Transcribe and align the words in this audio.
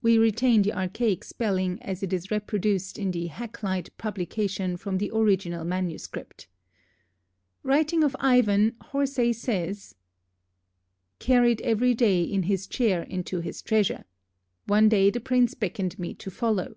We 0.00 0.16
retain 0.16 0.62
the 0.62 0.72
archaic 0.72 1.22
spelling 1.22 1.82
as 1.82 2.02
it 2.02 2.14
is 2.14 2.30
reproduced 2.30 2.98
in 2.98 3.10
the 3.10 3.28
Hakluyt 3.28 3.90
publication 3.98 4.78
from 4.78 4.96
the 4.96 5.10
original 5.12 5.66
manuscript. 5.66 6.48
Writing 7.62 8.02
of 8.02 8.16
Ivan, 8.18 8.74
Horsey 8.80 9.34
says: 9.34 9.96
Carried 11.18 11.60
every 11.60 11.92
daye 11.92 12.22
in 12.22 12.44
his 12.44 12.66
chair 12.66 13.02
into 13.02 13.40
his 13.40 13.60
treasure. 13.60 14.04
One 14.66 14.88
daye 14.88 15.10
the 15.10 15.20
prince 15.20 15.52
beckoned 15.52 15.98
me 15.98 16.14
to 16.14 16.30
follow. 16.30 16.76